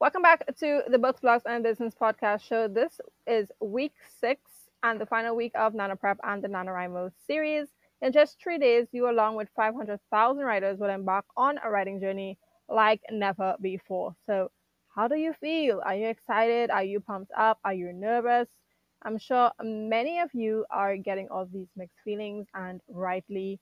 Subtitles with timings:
[0.00, 2.68] Welcome back to the Books, Blogs, and Business podcast show.
[2.68, 4.40] This is week six
[4.82, 7.68] and the final week of NaNoPrep and the NaNoWriMo series.
[8.00, 12.38] In just three days, you, along with 500,000 writers, will embark on a writing journey
[12.66, 14.16] like never before.
[14.24, 14.50] So,
[14.96, 15.82] how do you feel?
[15.84, 16.70] Are you excited?
[16.70, 17.58] Are you pumped up?
[17.62, 18.48] Are you nervous?
[19.02, 23.60] I'm sure many of you are getting all these mixed feelings, and rightly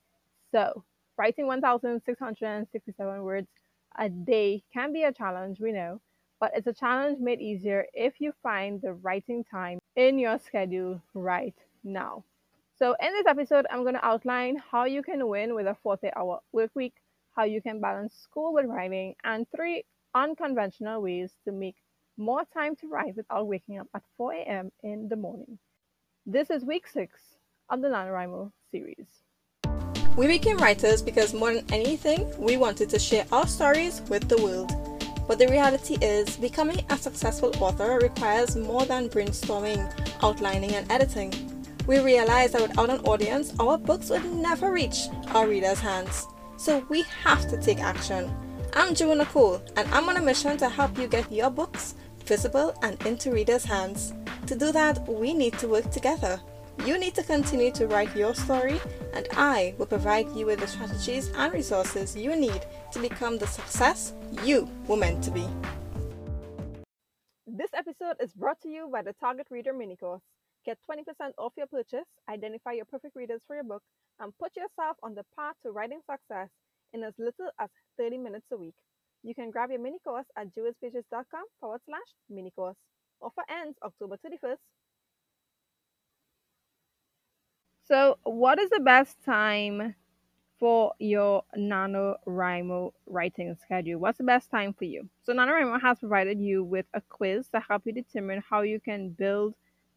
[0.52, 0.84] so.
[1.16, 3.48] Writing 1,667 words
[3.98, 6.00] a day can be a challenge, we know
[6.40, 11.00] but it's a challenge made easier if you find the writing time in your schedule
[11.14, 11.54] right
[11.84, 12.24] now.
[12.78, 16.10] So, in this episode, I'm going to outline how you can win with a 40
[16.14, 16.94] hour work week,
[17.34, 21.76] how you can balance school with writing, and three unconventional ways to make
[22.16, 24.70] more time to write without waking up at 4 a.m.
[24.82, 25.58] in the morning.
[26.26, 27.20] This is week six
[27.70, 29.06] of the NaNoWriMo series.
[30.16, 34.36] We became writers because more than anything, we wanted to share our stories with the
[34.42, 34.97] world.
[35.28, 41.32] But the reality is, becoming a successful author requires more than brainstorming, outlining, and editing.
[41.86, 46.26] We realize that without an audience, our books would never reach our readers' hands.
[46.56, 48.34] So we have to take action.
[48.72, 52.74] I'm Jewel Nicole, and I'm on a mission to help you get your books visible
[52.82, 54.14] and into readers' hands.
[54.46, 56.40] To do that, we need to work together.
[56.84, 58.80] You need to continue to write your story,
[59.12, 63.46] and I will provide you with the strategies and resources you need to become the
[63.46, 64.12] success
[64.44, 65.46] you were meant to be.
[67.46, 70.22] This episode is brought to you by the Target Reader Mini Course.
[70.64, 71.02] Get 20%
[71.36, 73.82] off your purchase, identify your perfect readers for your book,
[74.20, 76.48] and put yourself on the path to writing success
[76.92, 78.74] in as little as 30 minutes a week.
[79.22, 82.76] You can grab your mini course at jewelspages.com forward slash mini course.
[83.20, 84.62] Offer ends October 31st.
[87.88, 89.94] So, what is the best time
[90.58, 93.98] for your NaNoWriMo writing schedule?
[93.98, 95.08] What's the best time for you?
[95.22, 99.08] So, NaNoWriMo has provided you with a quiz to help you determine how you can
[99.08, 99.54] build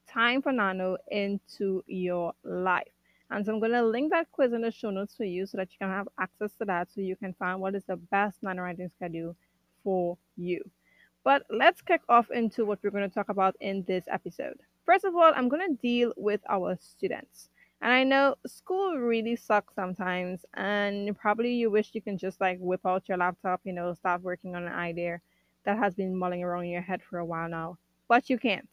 [0.08, 2.94] time for Nano into your life.
[3.30, 5.58] And so, I'm going to link that quiz in the show notes for you so
[5.58, 8.42] that you can have access to that so you can find what is the best
[8.42, 9.36] Nano writing schedule
[9.84, 10.64] for you.
[11.26, 14.62] But let's kick off into what we're going to talk about in this episode.
[14.86, 17.50] First of all, I'm going to deal with our students.
[17.82, 22.60] And I know school really sucks sometimes, and probably you wish you can just like
[22.60, 25.20] whip out your laptop, you know, start working on an idea
[25.66, 27.78] that has been mulling around in your head for a while now,
[28.08, 28.70] but you can't.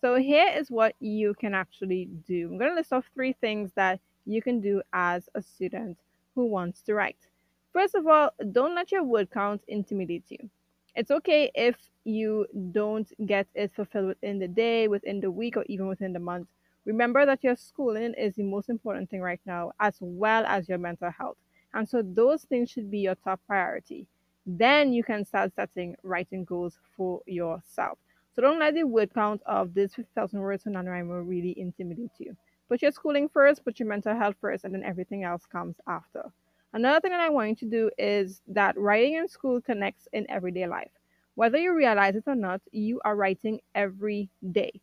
[0.00, 2.48] So here is what you can actually do.
[2.50, 5.98] I'm going to list off three things that you can do as a student
[6.34, 7.28] who wants to write.
[7.72, 10.48] First of all, don't let your word count intimidate you.
[10.94, 15.64] It's okay if you don't get it fulfilled within the day, within the week, or
[15.68, 16.48] even within the month.
[16.86, 20.78] Remember that your schooling is the most important thing right now, as well as your
[20.78, 21.36] mental health.
[21.74, 24.06] And so those things should be your top priority.
[24.46, 27.98] Then you can start setting writing goals for yourself.
[28.34, 32.36] So don't let the word count of this 50,000 words on NaNoWriMo really intimidate you.
[32.68, 36.30] Put your schooling first, put your mental health first, and then everything else comes after.
[36.72, 40.30] Another thing that I want you to do is that writing in school connects in
[40.30, 40.90] everyday life.
[41.34, 44.80] Whether you realize it or not, you are writing every day.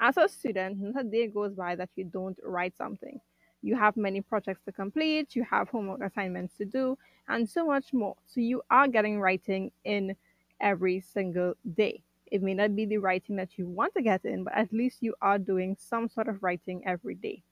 [0.00, 3.20] As a student, not a day goes by that you don't write something.
[3.62, 6.96] You have many projects to complete, you have homework assignments to do,
[7.28, 8.14] and so much more.
[8.24, 10.14] So you are getting writing in
[10.60, 12.02] every single day.
[12.30, 15.02] It may not be the writing that you want to get in, but at least
[15.02, 17.42] you are doing some sort of writing every day.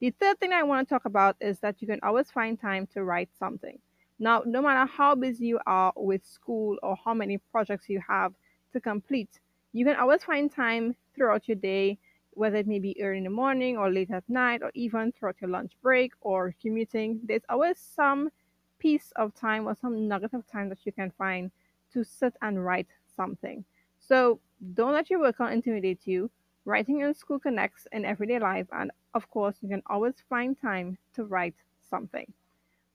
[0.00, 2.86] The third thing I want to talk about is that you can always find time
[2.88, 3.78] to write something.
[4.18, 8.34] Now, no matter how busy you are with school or how many projects you have
[8.72, 9.40] to complete,
[9.74, 11.98] you can always find time throughout your day,
[12.30, 15.34] whether it may be early in the morning or late at night, or even throughout
[15.40, 17.20] your lunch break or commuting.
[17.24, 18.30] There's always some
[18.78, 21.50] piece of time or some nugget of time that you can find
[21.92, 22.86] to sit and write
[23.16, 23.64] something.
[23.98, 24.38] So
[24.74, 26.30] don't let your work intimidate you.
[26.64, 30.96] Writing in school connects in everyday life, and of course, you can always find time
[31.14, 31.56] to write
[31.90, 32.32] something.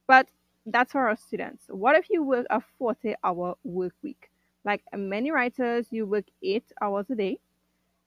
[0.08, 0.30] But
[0.66, 1.66] that's for our students.
[1.68, 4.29] What if you work a 40 hour work week?
[4.66, 7.40] Like many writers, you work eight hours a day,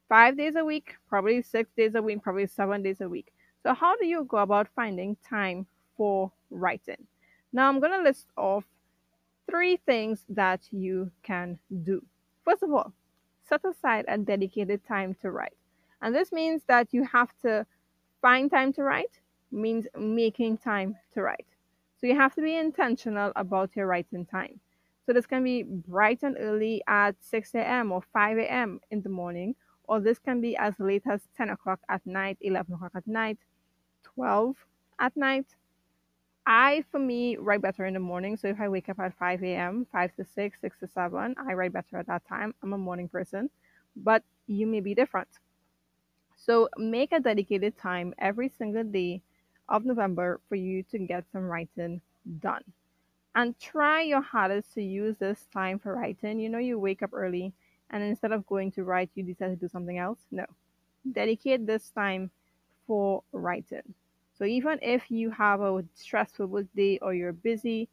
[0.08, 3.32] five days a week, probably six days a week, probably seven days a week.
[3.62, 5.66] So, how do you go about finding time
[5.96, 7.06] for writing?
[7.52, 8.64] Now, I'm going to list off
[9.50, 12.02] three things that you can do.
[12.44, 12.92] First of all,
[13.48, 15.56] set aside a dedicated time to write.
[16.00, 17.66] And this means that you have to
[18.20, 19.20] find time to write,
[19.50, 21.46] means making time to write.
[22.00, 24.58] So you have to be intentional about your writing time.
[25.04, 27.90] So this can be bright and early at 6 a.m.
[27.92, 28.80] or 5 a.m.
[28.90, 29.54] in the morning,
[29.84, 33.38] or this can be as late as 10 o'clock at night, 11 o'clock at night,
[34.04, 34.56] 12
[35.00, 35.46] at night.
[36.46, 38.36] I, for me, write better in the morning.
[38.36, 41.52] So if I wake up at 5 a.m., 5 to 6, 6 to 7, I
[41.54, 42.54] write better at that time.
[42.62, 43.50] I'm a morning person,
[43.96, 45.28] but you may be different.
[46.36, 49.22] So make a dedicated time every single day
[49.68, 52.00] of November for you to get some writing
[52.40, 52.62] done.
[53.34, 56.38] And try your hardest to use this time for writing.
[56.38, 57.52] You know, you wake up early
[57.90, 60.18] and instead of going to write, you decide to do something else.
[60.30, 60.44] No.
[61.10, 62.30] Dedicate this time
[62.86, 63.94] for writing.
[64.36, 67.88] So even if you have a stressful day or you're busy,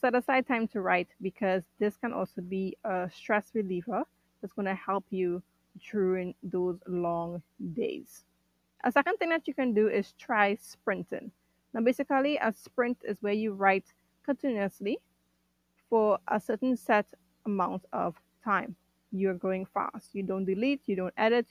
[0.00, 4.04] set aside time to write because this can also be a stress reliever
[4.40, 5.42] that's going to help you
[5.90, 7.42] during those long
[7.72, 8.24] days.
[8.84, 11.30] A second thing that you can do is try sprinting.
[11.72, 13.86] Now, basically, a sprint is where you write
[14.24, 14.98] continuously
[15.88, 17.06] for a certain set
[17.46, 18.76] amount of time.
[19.12, 20.14] You're going fast.
[20.14, 21.46] You don't delete, you don't edit,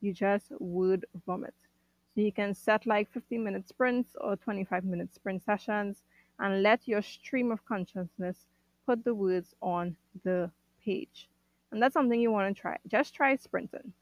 [0.00, 1.54] you just would vomit.
[2.14, 6.02] So you can set like 15 minute sprints or 25 minute sprint sessions
[6.38, 8.46] and let your stream of consciousness
[8.86, 10.50] put the words on the
[10.84, 11.28] page.
[11.72, 12.76] And that's something you want to try.
[12.86, 13.92] Just try sprinting.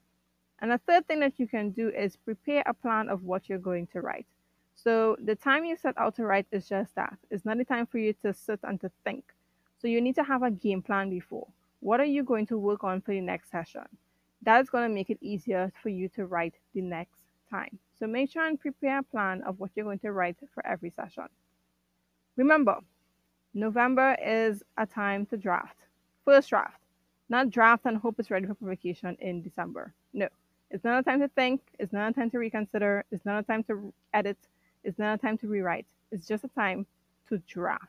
[0.59, 3.57] And the third thing that you can do is prepare a plan of what you're
[3.57, 4.27] going to write.
[4.75, 7.17] So the time you set out to write is just that.
[7.29, 9.23] It's not a time for you to sit and to think.
[9.77, 11.47] So you need to have a game plan before.
[11.79, 13.83] What are you going to work on for the next session?
[14.41, 17.77] That's going to make it easier for you to write the next time.
[17.99, 20.89] So make sure and prepare a plan of what you're going to write for every
[20.89, 21.27] session.
[22.35, 22.77] Remember,
[23.53, 25.77] November is a time to draft.
[26.25, 26.79] First draft.
[27.29, 29.93] Not draft and hope it's ready for publication in December.
[30.13, 30.27] No.
[30.71, 31.61] It's not a time to think.
[31.77, 33.05] It's not a time to reconsider.
[33.11, 34.37] It's not a time to edit.
[34.83, 35.85] It's not a time to rewrite.
[36.11, 36.85] It's just a time
[37.29, 37.87] to draft.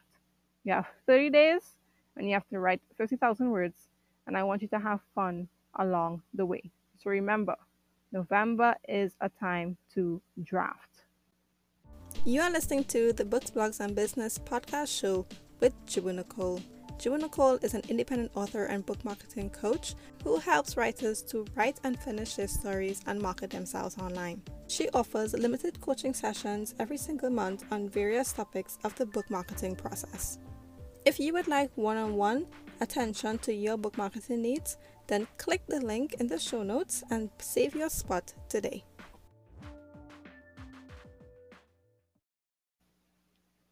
[0.62, 1.76] You have 30 days
[2.16, 3.88] and you have to write 50,000 words,
[4.26, 6.70] and I want you to have fun along the way.
[7.02, 7.56] So remember,
[8.12, 11.02] November is a time to draft.
[12.24, 15.26] You are listening to the Books, Blogs, and Business podcast show
[15.60, 16.60] with Jewel Nicole.
[16.98, 21.80] Jewel Nicole is an independent author and book marketing coach who helps writers to write
[21.82, 24.40] and finish their stories and market themselves online.
[24.66, 29.76] She offers limited coaching sessions every single month on various topics of the book marketing
[29.76, 30.38] process.
[31.04, 32.46] If you would like one on one
[32.80, 37.30] attention to your book marketing needs, then click the link in the show notes and
[37.38, 38.84] save your spot today.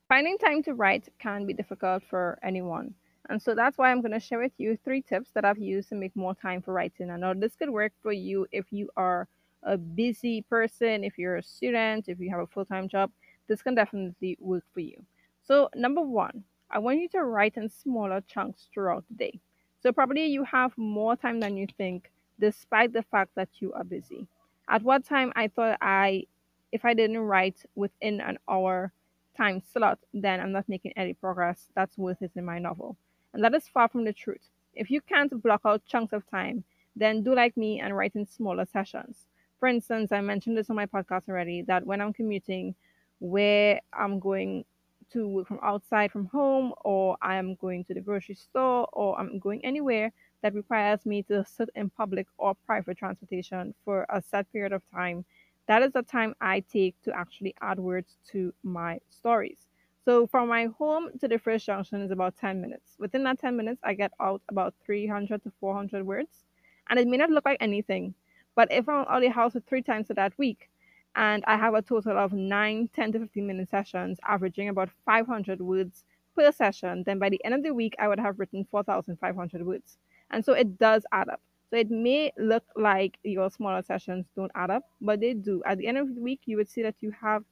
[0.08, 2.94] Finding time to write can be difficult for anyone.
[3.30, 5.88] And so that's why I'm going to share with you three tips that I've used
[5.88, 7.08] to make more time for writing.
[7.10, 9.26] I know this could work for you if you are
[9.62, 13.10] a busy person, if you're a student, if you have a full time job.
[13.48, 15.02] This can definitely work for you.
[15.42, 19.40] So, number one, I want you to write in smaller chunks throughout the day.
[19.82, 23.84] So probably you have more time than you think, despite the fact that you are
[23.84, 24.26] busy.
[24.68, 26.26] At what time I thought I,
[26.70, 28.92] if I didn't write within an hour
[29.36, 32.96] time slot, then I'm not making any progress that's worth it in my novel.
[33.34, 34.48] And that is far from the truth.
[34.74, 38.26] If you can't block out chunks of time, then do like me and write in
[38.26, 39.26] smaller sessions.
[39.62, 42.74] For instance, I mentioned this on my podcast already that when I'm commuting,
[43.20, 44.64] where I'm going
[45.12, 49.38] to work from outside from home or I'm going to the grocery store or I'm
[49.38, 50.10] going anywhere
[50.42, 54.82] that requires me to sit in public or private transportation for a set period of
[54.92, 55.24] time,
[55.68, 59.68] that is the time I take to actually add words to my stories.
[60.04, 62.96] So from my home to the first junction is about 10 minutes.
[62.98, 66.46] Within that 10 minutes, I get out about 300 to 400 words.
[66.90, 68.14] And it may not look like anything,
[68.54, 70.68] but if I'm out of house three times of that week,
[71.14, 75.60] and I have a total of 9, 10 to 15 minute sessions, averaging about 500
[75.60, 76.04] words
[76.34, 79.98] per session, then by the end of the week, I would have written 4,500 words.
[80.30, 81.40] And so it does add up.
[81.70, 85.62] So it may look like your smaller sessions don't add up, but they do.
[85.64, 87.44] At the end of the week, you would see that you have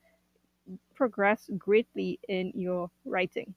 [0.94, 3.54] progressed greatly in your writing.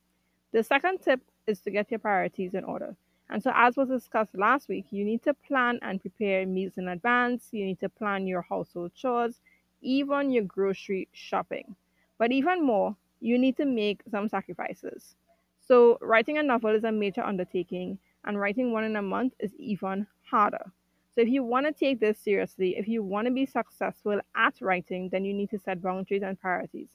[0.51, 2.95] The second tip is to get your priorities in order.
[3.29, 6.87] And so, as was discussed last week, you need to plan and prepare meals in
[6.87, 7.49] advance.
[7.51, 9.41] You need to plan your household chores
[9.83, 11.75] even your grocery shopping.
[12.17, 15.15] But even more, you need to make some sacrifices.
[15.59, 19.53] So, writing a novel is a major undertaking, and writing one in a month is
[19.57, 20.71] even harder.
[21.13, 24.61] So, if you want to take this seriously, if you want to be successful at
[24.61, 26.89] writing, then you need to set boundaries and priorities.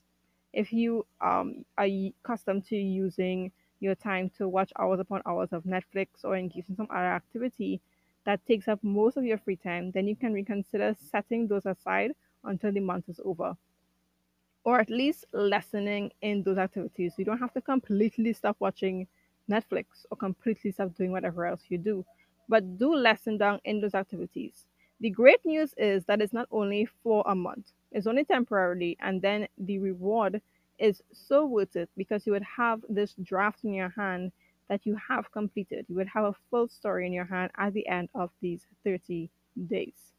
[0.53, 5.65] If you um, are accustomed to using your time to watch hours upon hours of
[5.65, 7.81] Netflix or engage in some other activity
[8.25, 12.13] that takes up most of your free time, then you can reconsider setting those aside
[12.45, 13.57] until the month is over.
[14.65, 17.15] Or at least lessening in those activities.
[17.17, 19.07] You don't have to completely stop watching
[19.51, 22.05] Netflix or completely stop doing whatever else you do,
[22.49, 24.67] but do lessen down in those activities.
[25.01, 29.23] The great news is that it's not only for a month, it's only temporarily, and
[29.23, 30.43] then the reward
[30.79, 34.33] is so worth it because you would have this draft in your hand
[34.69, 35.87] that you have completed.
[35.89, 39.31] You would have a full story in your hand at the end of these 30
[39.67, 40.13] days.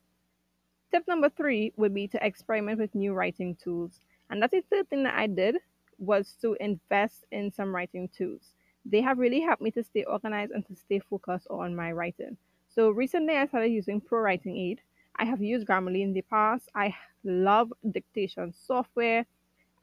[0.92, 4.01] Tip number three would be to experiment with new writing tools.
[4.30, 5.58] And that's the third thing that I did
[6.00, 8.54] was to invest in some writing tools.
[8.86, 12.38] They have really helped me to stay organized and to stay focused on my writing.
[12.70, 14.82] So recently I started using Pro Writing Aid.
[15.16, 16.70] I have used Grammarly in the past.
[16.74, 19.25] I love dictation software.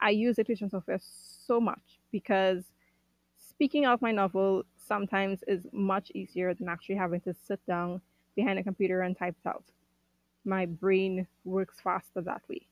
[0.00, 2.64] I use the dictation software so much because
[3.36, 8.00] speaking out my novel sometimes is much easier than actually having to sit down
[8.34, 9.64] behind a computer and type it out.
[10.44, 12.66] My brain works faster that way.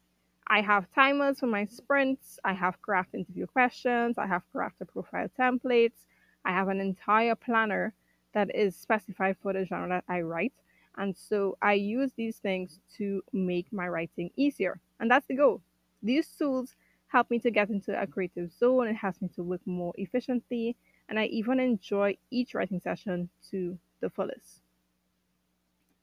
[0.47, 2.39] I have timers for my sprints.
[2.45, 4.19] I have craft interview questions.
[4.19, 6.07] I have crafted profile templates.
[6.45, 7.95] I have an entire planner
[8.35, 10.53] that is specified for the genre that I write.
[10.97, 14.79] And so I use these things to make my writing easier.
[15.01, 15.63] And that's the goal.
[16.03, 16.77] These tools
[17.15, 18.89] help me to get into a creative zone.
[18.89, 20.77] It helps me to work more efficiently.
[21.09, 24.63] And I even enjoy each writing session to the fullest.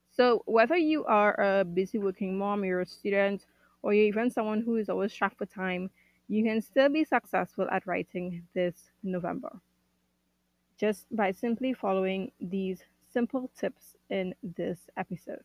[0.09, 3.45] So, whether you are a busy working mom, you're a student,
[3.81, 5.89] or you're even someone who is always strapped for time,
[6.29, 9.51] you can still be successful at writing this November.
[10.77, 15.43] Just by simply following these simple tips in this episode.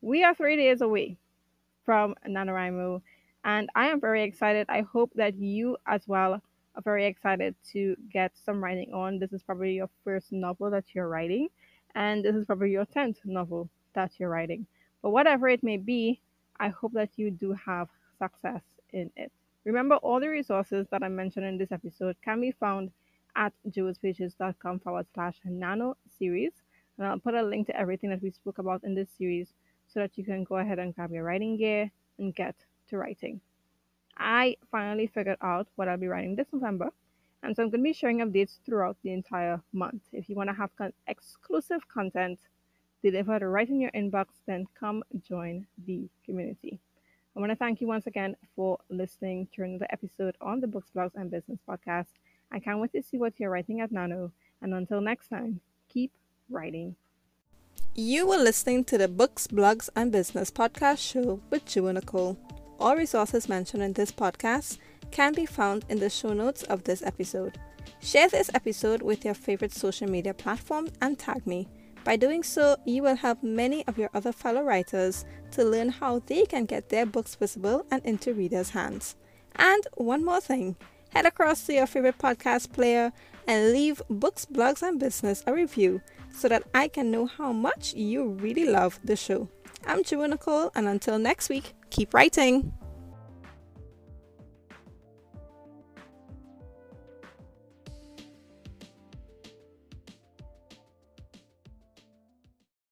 [0.00, 1.18] We are three days away
[1.84, 3.00] from NaNoWriMo,
[3.44, 4.66] and I am very excited.
[4.68, 6.42] I hope that you as well
[6.74, 9.18] are very excited to get some writing on.
[9.18, 11.48] This is probably your first novel that you're writing,
[11.94, 14.66] and this is probably your 10th novel that you're writing.
[15.02, 16.20] But whatever it may be,
[16.58, 19.30] I hope that you do have success in it.
[19.64, 22.90] Remember, all the resources that I mentioned in this episode can be found
[23.36, 26.52] at jewelspages.com forward slash nano series.
[26.96, 29.48] And I'll put a link to everything that we spoke about in this series
[29.88, 32.54] so that you can go ahead and grab your writing gear and get
[32.88, 33.40] to writing.
[34.16, 36.90] I finally figured out what I'll be writing this November,
[37.42, 40.02] and so I'm going to be sharing updates throughout the entire month.
[40.12, 42.38] If you want to have con- exclusive content
[43.02, 46.78] delivered right in your inbox, then come join the community.
[47.36, 50.90] I want to thank you once again for listening to another episode on the Books,
[50.94, 52.06] Blogs, and Business podcast.
[52.52, 54.30] I can't wait to see what you're writing at Nano.
[54.62, 56.12] And until next time, keep
[56.48, 56.94] writing.
[57.96, 62.38] You were listening to the Books, Blogs, and Business podcast show with Jewel Nicole.
[62.84, 64.76] All resources mentioned in this podcast
[65.10, 67.58] can be found in the show notes of this episode.
[68.00, 71.66] Share this episode with your favorite social media platform and tag me.
[72.04, 76.18] By doing so, you will help many of your other fellow writers to learn how
[76.26, 79.16] they can get their books visible and into readers' hands.
[79.56, 80.76] And one more thing
[81.14, 83.12] head across to your favorite podcast player
[83.46, 86.00] and leave Books, Blogs, and Business a review
[86.32, 89.48] so that I can know how much you really love the show.
[89.86, 92.72] I'm Jewel Nicole, and until next week, keep writing.